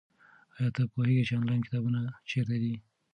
[0.57, 2.73] ایا ته پوهېږې چې انلاین کتابتونونه چیرته دي؟